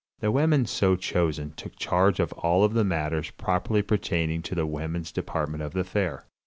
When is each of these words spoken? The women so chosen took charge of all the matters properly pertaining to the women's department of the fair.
The 0.19 0.31
women 0.31 0.65
so 0.65 0.95
chosen 0.95 1.51
took 1.51 1.75
charge 1.75 2.19
of 2.19 2.33
all 2.33 2.67
the 2.67 2.83
matters 2.83 3.29
properly 3.29 3.83
pertaining 3.83 4.41
to 4.41 4.55
the 4.55 4.65
women's 4.65 5.11
department 5.11 5.61
of 5.61 5.73
the 5.73 5.83
fair. 5.83 6.25